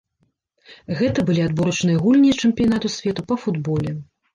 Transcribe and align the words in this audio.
Гэта 1.01 1.19
былі 1.29 1.45
адборачныя 1.49 2.03
гульні 2.09 2.35
чэмпіянату 2.41 2.95
свету 2.99 3.21
па 3.33 3.43
футболе. 3.47 4.01